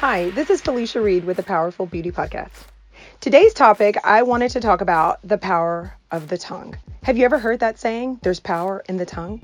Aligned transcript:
Hi, 0.00 0.30
this 0.30 0.48
is 0.48 0.62
Felicia 0.62 0.98
Reed 0.98 1.26
with 1.26 1.36
the 1.36 1.42
Powerful 1.42 1.84
Beauty 1.84 2.10
Podcast. 2.10 2.64
Today's 3.20 3.52
topic, 3.52 3.98
I 4.02 4.22
wanted 4.22 4.50
to 4.52 4.60
talk 4.60 4.80
about 4.80 5.18
the 5.22 5.36
power 5.36 5.94
of 6.10 6.28
the 6.28 6.38
tongue. 6.38 6.74
Have 7.02 7.18
you 7.18 7.26
ever 7.26 7.38
heard 7.38 7.60
that 7.60 7.78
saying, 7.78 8.18
there's 8.22 8.40
power 8.40 8.82
in 8.88 8.96
the 8.96 9.04
tongue? 9.04 9.42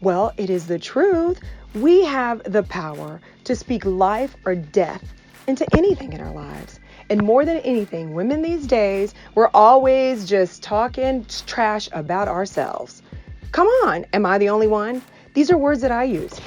Well, 0.00 0.32
it 0.38 0.48
is 0.48 0.66
the 0.66 0.78
truth. 0.78 1.40
We 1.74 2.02
have 2.06 2.42
the 2.50 2.62
power 2.62 3.20
to 3.44 3.54
speak 3.54 3.84
life 3.84 4.34
or 4.46 4.54
death 4.54 5.04
into 5.46 5.66
anything 5.76 6.14
in 6.14 6.22
our 6.22 6.32
lives. 6.32 6.80
And 7.10 7.22
more 7.22 7.44
than 7.44 7.58
anything, 7.58 8.14
women 8.14 8.40
these 8.40 8.66
days, 8.66 9.12
we're 9.34 9.50
always 9.52 10.26
just 10.26 10.62
talking 10.62 11.26
trash 11.46 11.86
about 11.92 12.28
ourselves. 12.28 13.02
Come 13.52 13.68
on, 13.84 14.06
am 14.14 14.24
I 14.24 14.38
the 14.38 14.48
only 14.48 14.68
one? 14.68 15.02
These 15.34 15.50
are 15.50 15.58
words 15.58 15.82
that 15.82 15.92
I 15.92 16.04
use. 16.04 16.40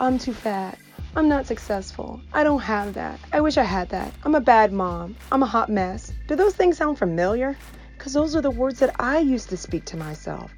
I'm 0.00 0.18
too 0.18 0.34
fat. 0.34 0.80
I'm 1.16 1.30
not 1.30 1.46
successful. 1.46 2.20
I 2.34 2.44
don't 2.44 2.60
have 2.60 2.92
that. 2.92 3.18
I 3.32 3.40
wish 3.40 3.56
I 3.56 3.62
had 3.62 3.88
that. 3.88 4.12
I'm 4.24 4.34
a 4.34 4.40
bad 4.40 4.70
mom. 4.70 5.16
I'm 5.32 5.42
a 5.42 5.46
hot 5.46 5.70
mess. 5.70 6.12
Do 6.28 6.36
those 6.36 6.54
things 6.54 6.76
sound 6.76 6.98
familiar? 6.98 7.56
Because 7.96 8.12
those 8.12 8.36
are 8.36 8.42
the 8.42 8.50
words 8.50 8.80
that 8.80 8.94
I 9.00 9.20
used 9.20 9.48
to 9.48 9.56
speak 9.56 9.86
to 9.86 9.96
myself. 9.96 10.52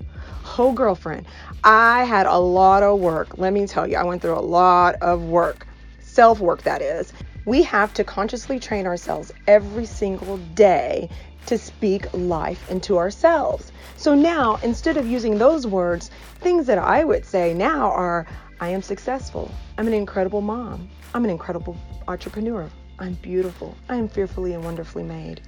Oh, 0.59 0.73
girlfriend, 0.73 1.27
I 1.63 2.03
had 2.03 2.27
a 2.27 2.37
lot 2.37 2.83
of 2.83 2.99
work. 2.99 3.39
Let 3.39 3.53
me 3.53 3.69
tell 3.69 3.87
you, 3.87 3.99
I 3.99 4.03
went 4.03 4.21
through 4.21 4.37
a 4.37 4.41
lot 4.41 4.97
of 4.97 5.23
work. 5.23 5.69
Self 6.01 6.41
work, 6.41 6.63
that 6.63 6.83
is. 6.83 7.13
We 7.45 7.63
have 7.63 7.95
to 7.95 8.03
consciously 8.03 8.59
train 8.59 8.85
ourselves 8.85 9.31
every 9.47 9.87
single 9.87 10.39
day 10.57 11.09
to 11.47 11.57
speak 11.57 12.13
life 12.13 12.69
into 12.69 12.99
ourselves. 12.99 13.71
So 13.97 14.17
now, 14.17 14.59
instead 14.65 14.97
of 14.97 15.07
using 15.07 15.39
those 15.39 15.69
words, 15.69 16.11
things 16.41 16.67
that 16.67 16.79
I 16.79 17.05
would 17.05 17.25
say 17.25 17.55
now 17.55 17.93
are 17.93 18.27
I 18.61 18.71
am 18.71 18.83
successful. 18.83 19.51
I'm 19.77 19.87
an 19.87 19.95
incredible 19.95 20.41
mom. 20.41 20.89
I'm 21.15 21.25
an 21.25 21.31
incredible 21.31 21.77
entrepreneur. 22.09 22.69
I'm 22.99 23.15
beautiful. 23.15 23.77
I 23.89 23.95
am 23.97 24.09
fearfully 24.09 24.53
and 24.53 24.65
wonderfully 24.65 25.05
made. 25.05 25.41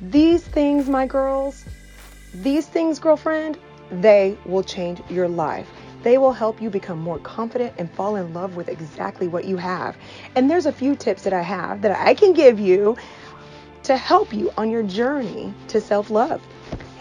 These 0.00 0.42
things, 0.42 0.88
my 0.88 1.06
girls, 1.06 1.64
these 2.34 2.66
things, 2.66 2.98
girlfriend, 2.98 3.56
they 3.90 4.36
will 4.44 4.64
change 4.64 5.00
your 5.08 5.28
life. 5.28 5.68
They 6.02 6.18
will 6.18 6.32
help 6.32 6.60
you 6.60 6.70
become 6.70 6.98
more 6.98 7.20
confident 7.20 7.74
and 7.78 7.88
fall 7.92 8.16
in 8.16 8.34
love 8.34 8.56
with 8.56 8.68
exactly 8.68 9.28
what 9.28 9.44
you 9.44 9.56
have. 9.56 9.96
And 10.34 10.50
there's 10.50 10.66
a 10.66 10.72
few 10.72 10.96
tips 10.96 11.22
that 11.22 11.32
I 11.32 11.42
have 11.42 11.82
that 11.82 11.96
I 11.96 12.14
can 12.14 12.32
give 12.32 12.58
you 12.58 12.96
to 13.84 13.96
help 13.96 14.32
you 14.32 14.50
on 14.58 14.70
your 14.70 14.82
journey 14.82 15.54
to 15.68 15.80
self 15.80 16.10
love 16.10 16.42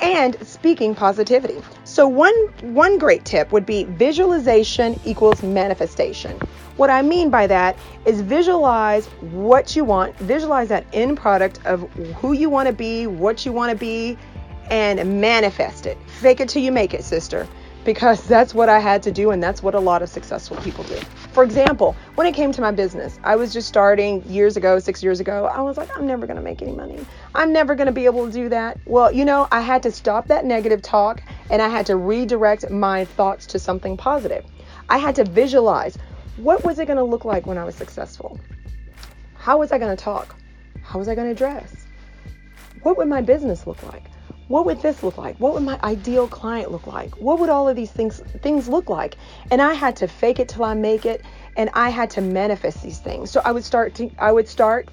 and 0.03 0.35
speaking 0.45 0.93
positivity. 0.93 1.61
So 1.85 2.07
one 2.07 2.35
one 2.61 2.97
great 2.97 3.23
tip 3.23 3.51
would 3.53 3.65
be 3.65 3.85
visualization 3.85 4.99
equals 5.05 5.41
manifestation. 5.41 6.37
What 6.75 6.89
I 6.89 7.01
mean 7.01 7.29
by 7.29 7.47
that 7.47 7.77
is 8.05 8.21
visualize 8.21 9.05
what 9.21 9.75
you 9.75 9.85
want, 9.85 10.17
visualize 10.17 10.67
that 10.69 10.85
end 10.91 11.17
product 11.17 11.65
of 11.65 11.89
who 12.15 12.33
you 12.33 12.49
want 12.49 12.67
to 12.67 12.73
be, 12.73 13.07
what 13.07 13.45
you 13.45 13.53
want 13.53 13.71
to 13.71 13.77
be, 13.77 14.17
and 14.69 15.21
manifest 15.21 15.85
it. 15.85 15.97
Fake 16.19 16.41
it 16.41 16.49
till 16.49 16.63
you 16.63 16.71
make 16.71 16.93
it, 16.93 17.03
sister 17.03 17.47
because 17.85 18.25
that's 18.27 18.53
what 18.53 18.69
I 18.69 18.79
had 18.79 19.03
to 19.03 19.11
do, 19.11 19.31
and 19.31 19.41
that's 19.41 19.61
what 19.61 19.75
a 19.75 19.79
lot 19.79 20.01
of 20.01 20.09
successful 20.09 20.57
people 20.57 20.83
do. 20.85 20.95
For 21.33 21.43
example, 21.43 21.95
when 22.15 22.27
it 22.27 22.33
came 22.33 22.51
to 22.51 22.61
my 22.61 22.71
business, 22.71 23.19
I 23.23 23.35
was 23.35 23.51
just 23.51 23.67
starting 23.67 24.23
years 24.23 24.55
ago, 24.55 24.79
six 24.79 25.01
years 25.01 25.19
ago. 25.19 25.45
I 25.45 25.61
was 25.61 25.77
like, 25.77 25.95
I'm 25.97 26.05
never 26.05 26.27
going 26.27 26.37
to 26.37 26.43
make 26.43 26.61
any 26.61 26.71
money. 26.71 27.03
I'm 27.33 27.51
never 27.51 27.75
going 27.75 27.87
to 27.87 27.91
be 27.91 28.05
able 28.05 28.27
to 28.27 28.31
do 28.31 28.49
that. 28.49 28.77
Well, 28.85 29.11
you 29.11 29.25
know, 29.25 29.47
I 29.51 29.61
had 29.61 29.81
to 29.83 29.91
stop 29.91 30.27
that 30.27 30.45
negative 30.45 30.81
talk 30.81 31.23
and 31.49 31.61
I 31.61 31.69
had 31.69 31.87
to 31.87 31.95
redirect 31.95 32.69
my 32.69 33.05
thoughts 33.05 33.47
to 33.47 33.59
something 33.59 33.97
positive. 33.97 34.45
I 34.89 34.99
had 34.99 35.15
to 35.15 35.23
visualize 35.23 35.97
what 36.37 36.63
was 36.63 36.79
it 36.79 36.85
going 36.85 36.97
to 36.97 37.03
look 37.03 37.25
like 37.25 37.45
when 37.47 37.57
I 37.57 37.63
was 37.63 37.75
successful? 37.75 38.39
How 39.33 39.57
was 39.57 39.71
I 39.71 39.79
going 39.79 39.95
to 39.95 40.03
talk? 40.03 40.35
How 40.83 40.99
was 40.99 41.07
I 41.07 41.15
going 41.15 41.29
to 41.29 41.35
dress? 41.35 41.87
What 42.83 42.97
would 42.97 43.07
my 43.07 43.21
business 43.21 43.65
look 43.65 43.81
like? 43.83 44.03
What 44.47 44.65
would 44.65 44.81
this 44.81 45.03
look 45.03 45.17
like? 45.17 45.37
What 45.37 45.53
would 45.53 45.63
my 45.63 45.79
ideal 45.83 46.27
client 46.27 46.71
look 46.71 46.85
like? 46.87 47.15
What 47.15 47.39
would 47.39 47.49
all 47.49 47.69
of 47.69 47.75
these 47.75 47.91
things 47.91 48.19
things 48.41 48.67
look 48.67 48.89
like? 48.89 49.15
And 49.51 49.61
I 49.61 49.73
had 49.73 49.95
to 49.97 50.07
fake 50.07 50.39
it 50.39 50.49
till 50.49 50.63
I 50.63 50.73
make 50.73 51.05
it 51.05 51.23
and 51.55 51.69
I 51.73 51.89
had 51.89 52.09
to 52.11 52.21
manifest 52.21 52.83
these 52.83 52.99
things. 52.99 53.31
So 53.31 53.41
I 53.45 53.51
would 53.51 53.63
start 53.63 53.95
to 53.95 54.09
I 54.19 54.31
would 54.31 54.47
start 54.47 54.89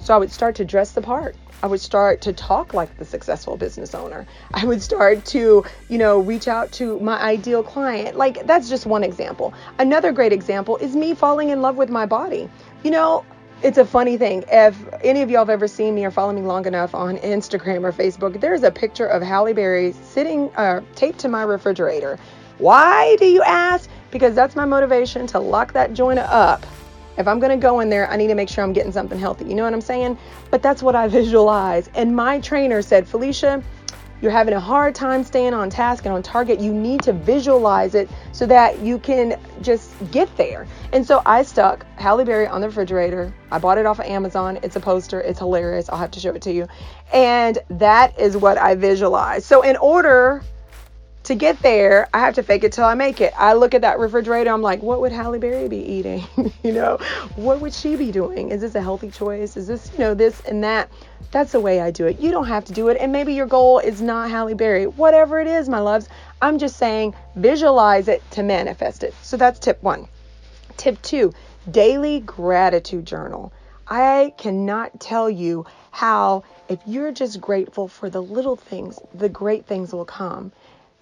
so 0.00 0.14
I 0.14 0.18
would 0.18 0.32
start 0.32 0.56
to 0.56 0.64
dress 0.64 0.92
the 0.92 1.02
part. 1.02 1.36
I 1.62 1.66
would 1.66 1.80
start 1.80 2.20
to 2.22 2.32
talk 2.32 2.72
like 2.72 2.96
the 2.98 3.04
successful 3.04 3.56
business 3.56 3.94
owner. 3.94 4.26
I 4.54 4.64
would 4.64 4.80
start 4.80 5.24
to, 5.26 5.64
you 5.88 5.98
know, 5.98 6.20
reach 6.20 6.46
out 6.46 6.70
to 6.72 7.00
my 7.00 7.20
ideal 7.20 7.62
client. 7.62 8.16
Like 8.16 8.46
that's 8.46 8.68
just 8.68 8.86
one 8.86 9.02
example. 9.02 9.52
Another 9.78 10.12
great 10.12 10.32
example 10.32 10.76
is 10.76 10.94
me 10.94 11.14
falling 11.14 11.48
in 11.48 11.60
love 11.60 11.76
with 11.76 11.90
my 11.90 12.06
body. 12.06 12.48
You 12.84 12.92
know, 12.92 13.24
it's 13.62 13.78
a 13.78 13.84
funny 13.84 14.16
thing. 14.16 14.44
If 14.50 14.76
any 15.02 15.22
of 15.22 15.30
y'all 15.30 15.40
have 15.40 15.50
ever 15.50 15.66
seen 15.66 15.94
me 15.94 16.04
or 16.04 16.10
followed 16.10 16.34
me 16.34 16.42
long 16.42 16.66
enough 16.66 16.94
on 16.94 17.16
Instagram 17.18 17.84
or 17.84 17.92
Facebook, 17.92 18.40
there's 18.40 18.62
a 18.62 18.70
picture 18.70 19.06
of 19.06 19.22
Halle 19.22 19.52
Berry 19.52 19.92
sitting 19.92 20.50
uh, 20.56 20.80
taped 20.94 21.18
to 21.20 21.28
my 21.28 21.42
refrigerator. 21.42 22.18
Why 22.58 23.16
do 23.16 23.26
you 23.26 23.42
ask? 23.42 23.90
Because 24.10 24.34
that's 24.34 24.54
my 24.54 24.64
motivation 24.64 25.26
to 25.28 25.38
lock 25.38 25.72
that 25.72 25.92
joint 25.92 26.18
up. 26.18 26.64
If 27.16 27.26
I'm 27.26 27.40
going 27.40 27.50
to 27.50 27.60
go 27.60 27.80
in 27.80 27.88
there, 27.88 28.08
I 28.08 28.16
need 28.16 28.28
to 28.28 28.36
make 28.36 28.48
sure 28.48 28.62
I'm 28.62 28.72
getting 28.72 28.92
something 28.92 29.18
healthy. 29.18 29.44
You 29.46 29.56
know 29.56 29.64
what 29.64 29.72
I'm 29.72 29.80
saying? 29.80 30.16
But 30.50 30.62
that's 30.62 30.82
what 30.82 30.94
I 30.94 31.08
visualize. 31.20 31.90
And 31.94 32.14
my 32.14 32.38
trainer 32.40 32.80
said, 32.80 33.08
Felicia, 33.08 33.62
you're 34.20 34.32
having 34.32 34.54
a 34.54 34.60
hard 34.60 34.94
time 34.94 35.22
staying 35.22 35.54
on 35.54 35.70
task 35.70 36.04
and 36.04 36.14
on 36.14 36.22
target, 36.22 36.60
you 36.60 36.72
need 36.72 37.02
to 37.02 37.12
visualize 37.12 37.94
it 37.94 38.08
so 38.32 38.46
that 38.46 38.80
you 38.80 38.98
can 38.98 39.38
just 39.62 39.94
get 40.10 40.34
there. 40.36 40.66
And 40.92 41.06
so 41.06 41.22
I 41.24 41.42
stuck 41.42 41.86
Halle 41.96 42.24
Berry 42.24 42.46
on 42.46 42.60
the 42.60 42.68
refrigerator. 42.68 43.32
I 43.50 43.58
bought 43.58 43.78
it 43.78 43.86
off 43.86 44.00
of 44.00 44.06
Amazon. 44.06 44.58
It's 44.62 44.76
a 44.76 44.80
poster. 44.80 45.20
It's 45.20 45.38
hilarious. 45.38 45.88
I'll 45.88 45.98
have 45.98 46.10
to 46.12 46.20
show 46.20 46.34
it 46.34 46.42
to 46.42 46.52
you. 46.52 46.66
And 47.12 47.58
that 47.70 48.18
is 48.18 48.36
what 48.36 48.58
I 48.58 48.74
visualize. 48.74 49.44
So 49.44 49.62
in 49.62 49.76
order 49.76 50.42
to 51.28 51.34
get 51.34 51.60
there, 51.60 52.08
I 52.14 52.20
have 52.20 52.34
to 52.34 52.42
fake 52.42 52.64
it 52.64 52.72
till 52.72 52.84
I 52.84 52.94
make 52.94 53.20
it. 53.20 53.34
I 53.36 53.52
look 53.52 53.74
at 53.74 53.82
that 53.82 53.98
refrigerator, 53.98 54.50
I'm 54.50 54.62
like, 54.62 54.82
what 54.82 55.02
would 55.02 55.12
Halle 55.12 55.38
Berry 55.38 55.68
be 55.68 55.76
eating? 55.76 56.24
you 56.64 56.72
know, 56.72 56.96
what 57.36 57.60
would 57.60 57.74
she 57.74 57.96
be 57.96 58.10
doing? 58.10 58.50
Is 58.50 58.62
this 58.62 58.74
a 58.74 58.80
healthy 58.80 59.10
choice? 59.10 59.54
Is 59.56 59.66
this, 59.66 59.90
you 59.92 59.98
know, 59.98 60.14
this 60.14 60.40
and 60.46 60.64
that? 60.64 60.90
That's 61.30 61.52
the 61.52 61.60
way 61.60 61.82
I 61.82 61.90
do 61.90 62.06
it. 62.06 62.18
You 62.18 62.30
don't 62.30 62.46
have 62.46 62.64
to 62.64 62.72
do 62.72 62.88
it. 62.88 62.96
And 62.98 63.12
maybe 63.12 63.34
your 63.34 63.46
goal 63.46 63.78
is 63.78 64.00
not 64.00 64.30
Halle 64.30 64.54
Berry. 64.54 64.86
Whatever 64.86 65.38
it 65.38 65.46
is, 65.46 65.68
my 65.68 65.80
loves, 65.80 66.08
I'm 66.40 66.58
just 66.58 66.78
saying 66.78 67.14
visualize 67.36 68.08
it 68.08 68.22
to 68.30 68.42
manifest 68.42 69.02
it. 69.02 69.14
So 69.22 69.36
that's 69.36 69.58
tip 69.58 69.82
one. 69.82 70.08
Tip 70.78 71.00
two, 71.02 71.34
daily 71.70 72.20
gratitude 72.20 73.04
journal. 73.04 73.52
I 73.86 74.32
cannot 74.38 74.98
tell 74.98 75.28
you 75.28 75.66
how, 75.90 76.44
if 76.70 76.78
you're 76.86 77.12
just 77.12 77.38
grateful 77.38 77.86
for 77.86 78.08
the 78.08 78.22
little 78.22 78.56
things, 78.56 78.98
the 79.12 79.28
great 79.28 79.66
things 79.66 79.92
will 79.92 80.06
come. 80.06 80.52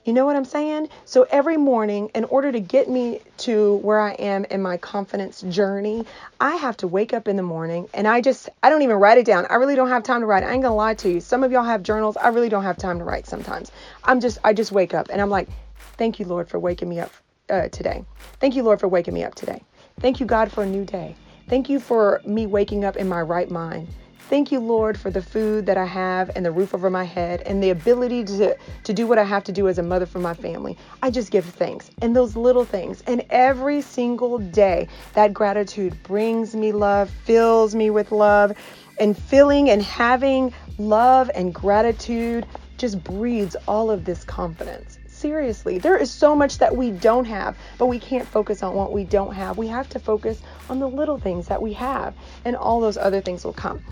You 0.06 0.12
know 0.12 0.25
what 0.25 0.37
I'm 0.37 0.44
saying? 0.44 0.89
So 1.05 1.27
every 1.31 1.56
morning, 1.56 2.12
in 2.15 2.22
order 2.27 2.53
to 2.53 2.61
get 2.61 2.89
me 2.89 3.19
to 3.39 3.78
where 3.78 3.99
I 3.99 4.12
am 4.12 4.44
in 4.44 4.62
my 4.62 4.77
confidence 4.77 5.43
journey, 5.43 6.06
I 6.41 6.55
have 6.55 6.77
to 6.77 6.87
wake 6.87 7.12
up 7.12 7.27
in 7.27 7.34
the 7.34 7.43
morning 7.43 7.89
and 7.93 8.06
I 8.06 8.21
just, 8.21 8.49
I 8.62 8.71
don't 8.71 8.83
even 8.83 8.99
write 8.99 9.19
it 9.19 9.27
down. 9.27 9.47
I 9.50 9.56
really 9.56 9.75
don't 9.75 9.89
have 9.89 10.05
time 10.05 10.21
to 10.21 10.27
write. 10.27 10.44
I 10.44 10.53
ain't 10.53 10.62
gonna 10.62 10.77
lie 10.77 10.94
to 10.94 11.11
you. 11.11 11.21
Some 11.21 11.43
of 11.43 11.50
y'all 11.50 11.65
have 11.65 11.83
journals. 11.83 12.17
I 12.17 12.28
really 12.28 12.49
don't 12.49 12.62
have 12.62 12.77
time 12.77 13.00
to 13.00 13.05
write 13.05 13.27
sometimes. 13.27 13.72
I'm 14.05 14.21
just, 14.21 14.39
I 14.44 14.53
just 14.53 14.71
wake 14.71 14.94
up 14.94 15.09
and 15.11 15.21
I'm 15.21 15.28
like, 15.28 15.49
thank 15.97 16.21
you, 16.21 16.27
Lord, 16.27 16.49
for 16.49 16.61
waking 16.61 16.88
me 16.88 17.00
up 17.00 17.11
uh, 17.50 17.67
today. 17.71 18.05
Thank 18.38 18.55
you, 18.55 18.62
Lord, 18.62 18.78
for 18.78 18.87
waking 18.87 19.12
me 19.12 19.25
up 19.25 19.34
today. 19.34 19.61
Thank 19.99 20.21
you, 20.21 20.27
God, 20.27 20.53
for 20.53 20.62
a 20.62 20.67
new 20.67 20.84
day. 20.84 21.17
Thank 21.49 21.69
you 21.69 21.81
for 21.81 22.23
me 22.25 22.47
waking 22.47 22.84
up 22.84 22.94
in 22.94 23.09
my 23.09 23.23
right 23.23 23.50
mind. 23.50 23.88
Thank 24.28 24.50
you, 24.50 24.59
Lord, 24.59 24.98
for 24.98 25.09
the 25.09 25.22
food 25.22 25.66
that 25.66 25.76
I 25.76 25.84
have 25.84 26.32
and 26.34 26.44
the 26.44 26.50
roof 26.50 26.75
over 26.75 26.91
my 26.91 27.04
head 27.04 27.42
and 27.42 27.62
the 27.62 27.70
ability 27.70 28.25
to, 28.25 28.56
to 28.82 28.92
do 28.92 29.06
what 29.06 29.19
I 29.19 29.22
have 29.22 29.44
to 29.44 29.53
do 29.53 29.69
as 29.69 29.78
a 29.78 29.84
mother 29.84 30.04
for 30.04 30.19
my 30.19 30.34
family. 30.34 30.76
I 31.00 31.12
just 31.12 31.31
give 31.31 31.44
thanks. 31.44 31.92
And 32.03 32.16
those 32.16 32.34
little 32.34 32.64
things. 32.64 33.05
And 33.06 33.25
every 33.31 33.81
single 33.82 34.38
day, 34.38 34.88
that 35.14 35.32
gratitude 35.32 36.02
brings 36.02 36.56
me 36.56 36.73
love, 36.73 37.08
fills 37.08 37.76
me 37.76 37.88
with 37.90 38.11
love. 38.11 38.52
And 38.99 39.17
feeling 39.17 39.70
and 39.70 39.81
having 39.81 40.52
love 40.76 41.31
and 41.32 41.55
gratitude 41.55 42.46
just 42.78 43.05
breeds 43.05 43.55
all 43.69 43.93
of 43.93 44.06
this 44.06 44.25
confidence. 44.25 44.99
Seriously, 45.06 45.78
there 45.78 45.96
is 45.96 46.11
so 46.11 46.34
much 46.37 46.58
that 46.58 46.76
we 46.76 46.90
don't 46.90 47.25
have, 47.25 47.56
but 47.78 47.87
we 47.87 47.99
can't 47.99 48.28
focus 48.28 48.62
on 48.62 48.75
what 48.75 48.93
we 48.93 49.05
don't 49.05 49.34
have. 49.34 49.56
We 49.56 49.69
have 49.69 49.88
to 49.90 49.99
focus 49.99 50.43
on 50.69 50.78
the 50.78 50.88
little 50.88 51.19
things 51.19 51.46
that 51.46 51.62
we 51.62 51.73
have, 51.73 52.14
and 52.44 52.55
all 52.55 52.81
those 52.81 52.99
other 52.99 53.23
things 53.23 53.44
will 53.44 53.55
come. 53.55 53.82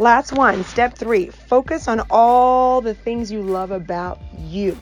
Last 0.00 0.32
one, 0.32 0.64
step 0.64 0.98
three 0.98 1.26
focus 1.30 1.86
on 1.86 2.02
all 2.10 2.80
the 2.80 2.94
things 2.94 3.30
you 3.30 3.42
love 3.42 3.70
about 3.70 4.20
you. 4.36 4.76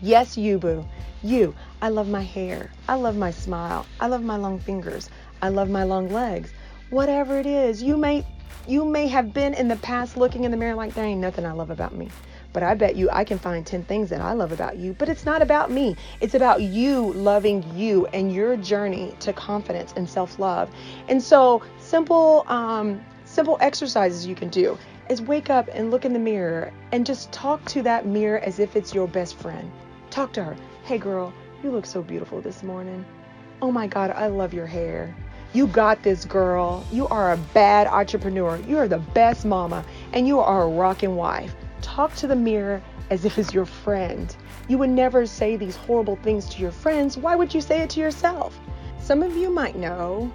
Yes, 0.00 0.38
you, 0.38 0.58
boo. 0.58 0.86
You. 1.22 1.54
I 1.82 1.90
love 1.90 2.08
my 2.08 2.22
hair. 2.22 2.70
I 2.88 2.94
love 2.94 3.16
my 3.16 3.30
smile. 3.30 3.84
I 4.00 4.06
love 4.06 4.22
my 4.22 4.36
long 4.36 4.58
fingers. 4.58 5.10
I 5.42 5.50
love 5.50 5.68
my 5.68 5.84
long 5.84 6.08
legs. 6.08 6.50
Whatever 6.88 7.38
it 7.38 7.44
is, 7.44 7.82
you 7.82 7.98
may 7.98 8.24
you 8.66 8.86
may 8.86 9.06
have 9.06 9.34
been 9.34 9.52
in 9.52 9.68
the 9.68 9.76
past 9.76 10.16
looking 10.16 10.44
in 10.44 10.50
the 10.50 10.56
mirror 10.56 10.74
like 10.74 10.94
there 10.94 11.04
ain't 11.04 11.20
nothing 11.20 11.44
I 11.44 11.52
love 11.52 11.70
about 11.70 11.94
me. 11.94 12.08
but 12.54 12.62
I 12.62 12.72
bet 12.74 12.96
you 12.96 13.10
I 13.10 13.22
can 13.22 13.38
find 13.38 13.66
10 13.66 13.84
things 13.84 14.08
that 14.08 14.22
I 14.22 14.32
love 14.32 14.50
about 14.50 14.78
you. 14.78 14.94
But 14.94 15.10
it's 15.10 15.26
not 15.26 15.42
about 15.42 15.70
me, 15.70 15.94
it's 16.22 16.34
about 16.34 16.62
you 16.62 17.12
loving 17.12 17.62
you 17.76 18.06
and 18.14 18.32
your 18.32 18.56
journey 18.56 19.14
to 19.20 19.34
confidence 19.34 19.92
and 19.94 20.08
self 20.08 20.38
love. 20.38 20.70
And 21.06 21.22
so, 21.22 21.60
simple, 21.78 22.46
um, 22.48 23.04
simple 23.36 23.58
exercises 23.60 24.26
you 24.26 24.34
can 24.34 24.48
do 24.48 24.78
is 25.10 25.20
wake 25.20 25.50
up 25.50 25.68
and 25.74 25.90
look 25.90 26.06
in 26.06 26.14
the 26.14 26.18
mirror 26.18 26.72
and 26.92 27.04
just 27.04 27.30
talk 27.32 27.62
to 27.66 27.82
that 27.82 28.06
mirror 28.06 28.38
as 28.38 28.58
if 28.58 28.74
it's 28.74 28.94
your 28.94 29.06
best 29.06 29.36
friend. 29.36 29.70
Talk 30.08 30.32
to 30.32 30.42
her. 30.42 30.56
Hey, 30.84 30.96
girl, 30.96 31.34
you 31.62 31.70
look 31.70 31.84
so 31.84 32.00
beautiful 32.00 32.40
this 32.40 32.62
morning. 32.62 33.04
Oh 33.60 33.70
my 33.70 33.88
God, 33.88 34.10
I 34.10 34.28
love 34.28 34.54
your 34.54 34.64
hair. 34.66 35.14
You 35.52 35.66
got 35.66 36.02
this, 36.02 36.24
girl. 36.24 36.82
You 36.90 37.08
are 37.08 37.34
a 37.34 37.36
bad 37.36 37.86
entrepreneur. 37.88 38.56
You 38.66 38.78
are 38.78 38.88
the 38.88 39.04
best 39.12 39.44
mama, 39.44 39.84
and 40.14 40.26
you 40.26 40.40
are 40.40 40.62
a 40.62 40.68
rocking 40.68 41.14
wife. 41.14 41.54
Talk 41.82 42.14
to 42.14 42.26
the 42.26 42.36
mirror 42.36 42.80
as 43.10 43.26
if 43.26 43.36
it's 43.36 43.52
your 43.52 43.66
friend. 43.66 44.34
You 44.66 44.78
would 44.78 44.88
never 44.88 45.26
say 45.26 45.56
these 45.56 45.76
horrible 45.76 46.16
things 46.16 46.48
to 46.54 46.62
your 46.62 46.72
friends. 46.72 47.18
Why 47.18 47.36
would 47.36 47.52
you 47.52 47.60
say 47.60 47.82
it 47.82 47.90
to 47.90 48.00
yourself? 48.00 48.58
Some 49.06 49.22
of 49.22 49.36
you 49.36 49.50
might 49.50 49.76
know 49.76 50.32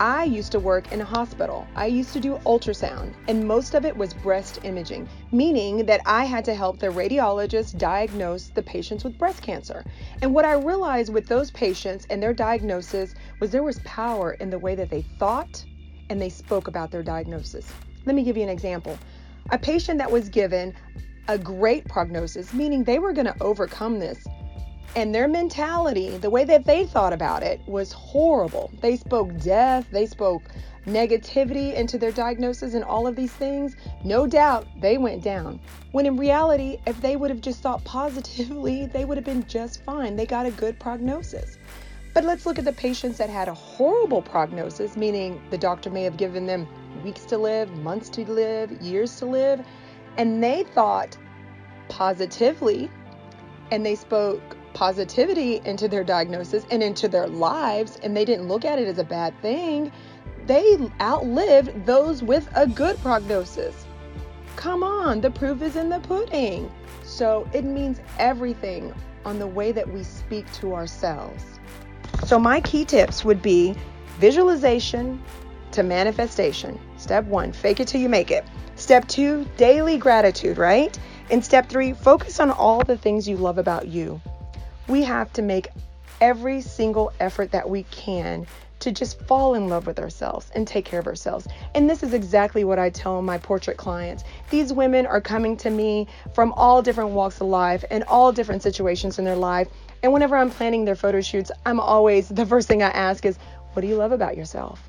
I 0.00 0.24
used 0.24 0.50
to 0.52 0.58
work 0.58 0.92
in 0.92 1.02
a 1.02 1.04
hospital. 1.04 1.66
I 1.76 1.84
used 1.84 2.14
to 2.14 2.20
do 2.20 2.36
ultrasound, 2.46 3.12
and 3.28 3.46
most 3.46 3.74
of 3.74 3.84
it 3.84 3.94
was 3.94 4.14
breast 4.14 4.60
imaging, 4.64 5.10
meaning 5.30 5.84
that 5.84 6.00
I 6.06 6.24
had 6.24 6.42
to 6.46 6.54
help 6.54 6.78
the 6.78 6.86
radiologist 6.86 7.76
diagnose 7.76 8.48
the 8.48 8.62
patients 8.62 9.04
with 9.04 9.18
breast 9.18 9.42
cancer. 9.42 9.84
And 10.22 10.34
what 10.34 10.46
I 10.46 10.54
realized 10.54 11.12
with 11.12 11.26
those 11.26 11.50
patients 11.50 12.06
and 12.08 12.22
their 12.22 12.32
diagnosis 12.32 13.14
was 13.40 13.50
there 13.50 13.62
was 13.62 13.78
power 13.80 14.32
in 14.40 14.48
the 14.48 14.58
way 14.58 14.74
that 14.74 14.88
they 14.88 15.02
thought 15.18 15.62
and 16.08 16.18
they 16.18 16.30
spoke 16.30 16.66
about 16.66 16.90
their 16.90 17.02
diagnosis. 17.02 17.70
Let 18.06 18.16
me 18.16 18.22
give 18.22 18.38
you 18.38 18.42
an 18.42 18.48
example. 18.48 18.98
A 19.50 19.58
patient 19.58 19.98
that 19.98 20.10
was 20.10 20.30
given 20.30 20.72
a 21.28 21.36
great 21.36 21.84
prognosis, 21.88 22.54
meaning 22.54 22.84
they 22.84 22.98
were 22.98 23.12
going 23.12 23.26
to 23.26 23.36
overcome 23.42 23.98
this, 23.98 24.26
and 24.96 25.14
their 25.14 25.28
mentality, 25.28 26.16
the 26.18 26.30
way 26.30 26.44
that 26.44 26.64
they 26.64 26.86
thought 26.86 27.12
about 27.12 27.42
it, 27.42 27.60
was 27.66 27.92
horrible. 27.92 28.70
They 28.80 28.96
spoke 28.96 29.36
death, 29.38 29.86
they 29.90 30.06
spoke 30.06 30.42
negativity 30.86 31.74
into 31.74 31.98
their 31.98 32.12
diagnosis, 32.12 32.74
and 32.74 32.84
all 32.84 33.06
of 33.06 33.16
these 33.16 33.32
things. 33.32 33.76
No 34.04 34.26
doubt 34.26 34.66
they 34.80 34.98
went 34.98 35.22
down. 35.22 35.60
When 35.92 36.06
in 36.06 36.16
reality, 36.16 36.78
if 36.86 37.00
they 37.00 37.16
would 37.16 37.30
have 37.30 37.40
just 37.40 37.62
thought 37.62 37.82
positively, 37.84 38.86
they 38.92 39.04
would 39.04 39.16
have 39.16 39.24
been 39.24 39.46
just 39.46 39.82
fine. 39.82 40.16
They 40.16 40.26
got 40.26 40.46
a 40.46 40.50
good 40.50 40.78
prognosis. 40.78 41.58
But 42.12 42.24
let's 42.24 42.46
look 42.46 42.60
at 42.60 42.64
the 42.64 42.72
patients 42.72 43.18
that 43.18 43.28
had 43.28 43.48
a 43.48 43.54
horrible 43.54 44.22
prognosis, 44.22 44.96
meaning 44.96 45.42
the 45.50 45.58
doctor 45.58 45.90
may 45.90 46.04
have 46.04 46.16
given 46.16 46.46
them 46.46 46.68
weeks 47.02 47.24
to 47.26 47.38
live, 47.38 47.68
months 47.78 48.08
to 48.10 48.30
live, 48.30 48.70
years 48.80 49.16
to 49.16 49.26
live, 49.26 49.60
and 50.16 50.42
they 50.42 50.62
thought 50.62 51.16
positively 51.88 52.88
and 53.70 53.84
they 53.84 53.94
spoke 53.94 54.56
positivity 54.74 55.60
into 55.64 55.88
their 55.88 56.04
diagnosis 56.04 56.66
and 56.70 56.82
into 56.82 57.08
their 57.08 57.26
lives, 57.26 57.98
and 58.02 58.14
they 58.14 58.24
didn't 58.24 58.48
look 58.48 58.64
at 58.64 58.78
it 58.78 58.86
as 58.86 58.98
a 58.98 59.04
bad 59.04 59.40
thing, 59.40 59.90
they 60.46 60.76
outlived 61.00 61.86
those 61.86 62.22
with 62.22 62.48
a 62.54 62.66
good 62.66 62.98
prognosis. 63.00 63.86
Come 64.56 64.82
on, 64.82 65.20
the 65.20 65.30
proof 65.30 65.62
is 65.62 65.76
in 65.76 65.88
the 65.88 66.00
pudding. 66.00 66.70
So 67.02 67.48
it 67.54 67.64
means 67.64 68.00
everything 68.18 68.92
on 69.24 69.38
the 69.38 69.46
way 69.46 69.72
that 69.72 69.88
we 69.88 70.02
speak 70.02 70.50
to 70.54 70.74
ourselves. 70.74 71.44
So, 72.24 72.38
my 72.38 72.60
key 72.60 72.84
tips 72.84 73.24
would 73.24 73.42
be 73.42 73.74
visualization 74.18 75.20
to 75.72 75.82
manifestation. 75.82 76.78
Step 76.96 77.24
one, 77.24 77.52
fake 77.52 77.80
it 77.80 77.88
till 77.88 78.00
you 78.00 78.08
make 78.08 78.30
it. 78.30 78.44
Step 78.76 79.08
two, 79.08 79.46
daily 79.56 79.98
gratitude, 79.98 80.56
right? 80.56 80.96
And 81.30 81.44
step 81.44 81.68
three, 81.68 81.92
focus 81.92 82.38
on 82.38 82.50
all 82.50 82.84
the 82.84 82.96
things 82.96 83.28
you 83.28 83.36
love 83.36 83.58
about 83.58 83.88
you 83.88 84.20
we 84.88 85.02
have 85.02 85.32
to 85.34 85.42
make 85.42 85.68
every 86.20 86.60
single 86.60 87.12
effort 87.20 87.50
that 87.52 87.68
we 87.68 87.84
can 87.84 88.46
to 88.80 88.92
just 88.92 89.18
fall 89.22 89.54
in 89.54 89.68
love 89.68 89.86
with 89.86 89.98
ourselves 89.98 90.50
and 90.54 90.68
take 90.68 90.84
care 90.84 91.00
of 91.00 91.06
ourselves. 91.06 91.48
And 91.74 91.88
this 91.88 92.02
is 92.02 92.12
exactly 92.12 92.64
what 92.64 92.78
I 92.78 92.90
tell 92.90 93.22
my 93.22 93.38
portrait 93.38 93.78
clients. 93.78 94.24
These 94.50 94.72
women 94.72 95.06
are 95.06 95.20
coming 95.20 95.56
to 95.58 95.70
me 95.70 96.06
from 96.34 96.52
all 96.52 96.82
different 96.82 97.10
walks 97.10 97.40
of 97.40 97.46
life 97.46 97.84
and 97.90 98.04
all 98.04 98.30
different 98.30 98.62
situations 98.62 99.18
in 99.18 99.24
their 99.24 99.36
life. 99.36 99.68
And 100.02 100.12
whenever 100.12 100.36
I'm 100.36 100.50
planning 100.50 100.84
their 100.84 100.96
photo 100.96 101.22
shoots, 101.22 101.50
I'm 101.64 101.80
always 101.80 102.28
the 102.28 102.44
first 102.44 102.68
thing 102.68 102.82
I 102.82 102.90
ask 102.90 103.24
is, 103.24 103.38
What 103.72 103.80
do 103.80 103.88
you 103.88 103.96
love 103.96 104.12
about 104.12 104.36
yourself? 104.36 104.86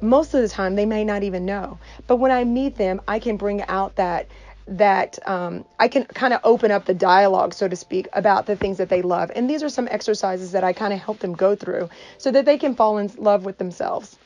Most 0.00 0.34
of 0.34 0.40
the 0.42 0.48
time, 0.48 0.74
they 0.74 0.86
may 0.86 1.04
not 1.04 1.22
even 1.22 1.44
know. 1.44 1.78
But 2.06 2.16
when 2.16 2.30
I 2.30 2.44
meet 2.44 2.76
them, 2.76 3.00
I 3.08 3.18
can 3.18 3.36
bring 3.36 3.62
out 3.62 3.96
that 3.96 4.28
that 4.66 5.18
um, 5.28 5.64
I 5.78 5.88
can 5.88 6.04
kind 6.04 6.32
of 6.32 6.40
open 6.42 6.70
up 6.70 6.84
the 6.84 6.94
dialogue, 6.94 7.54
so 7.54 7.68
to 7.68 7.76
speak, 7.76 8.08
about 8.12 8.46
the 8.46 8.56
things 8.56 8.78
that 8.78 8.88
they 8.88 9.02
love. 9.02 9.30
And 9.34 9.48
these 9.48 9.62
are 9.62 9.68
some 9.68 9.88
exercises 9.90 10.52
that 10.52 10.64
I 10.64 10.72
kind 10.72 10.92
of 10.92 10.98
help 10.98 11.20
them 11.20 11.34
go 11.34 11.54
through 11.54 11.88
so 12.18 12.30
that 12.32 12.44
they 12.44 12.58
can 12.58 12.74
fall 12.74 12.98
in 12.98 13.10
love 13.16 13.44
with 13.44 13.58
themselves, 13.58 14.16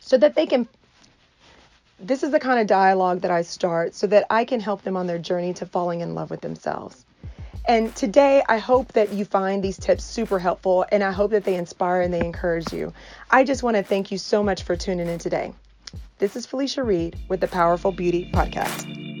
so 0.00 0.16
that 0.18 0.34
they 0.34 0.46
can. 0.46 0.68
This 1.98 2.22
is 2.22 2.30
the 2.30 2.40
kind 2.40 2.60
of 2.60 2.66
dialogue 2.66 3.20
that 3.20 3.30
I 3.30 3.42
start 3.42 3.94
so 3.94 4.08
that 4.08 4.26
I 4.28 4.44
can 4.44 4.58
help 4.58 4.82
them 4.82 4.96
on 4.96 5.06
their 5.06 5.18
journey 5.18 5.54
to 5.54 5.66
falling 5.66 6.00
in 6.00 6.14
love 6.14 6.30
with 6.30 6.40
themselves. 6.40 7.04
And 7.64 7.94
today, 7.94 8.42
I 8.48 8.58
hope 8.58 8.92
that 8.92 9.12
you 9.12 9.24
find 9.24 9.62
these 9.62 9.78
tips 9.78 10.02
super 10.02 10.40
helpful 10.40 10.84
and 10.90 11.04
I 11.04 11.12
hope 11.12 11.30
that 11.30 11.44
they 11.44 11.54
inspire 11.54 12.02
and 12.02 12.12
they 12.12 12.24
encourage 12.24 12.72
you. 12.72 12.92
I 13.30 13.44
just 13.44 13.62
want 13.62 13.76
to 13.76 13.84
thank 13.84 14.10
you 14.10 14.18
so 14.18 14.42
much 14.42 14.64
for 14.64 14.74
tuning 14.74 15.06
in 15.06 15.20
today. 15.20 15.54
This 16.18 16.34
is 16.34 16.44
Felicia 16.44 16.82
Reed 16.82 17.16
with 17.28 17.40
the 17.40 17.48
Powerful 17.48 17.92
Beauty 17.92 18.30
Podcast. 18.32 19.11